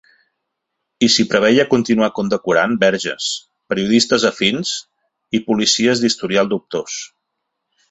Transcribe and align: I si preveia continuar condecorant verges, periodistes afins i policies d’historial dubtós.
I 1.07 1.09
si 1.15 1.25
preveia 1.33 1.65
continuar 1.73 2.09
condecorant 2.19 2.73
verges, 2.85 3.27
periodistes 3.73 4.27
afins 4.31 4.73
i 5.41 5.45
policies 5.51 6.05
d’historial 6.07 6.53
dubtós. 6.57 7.01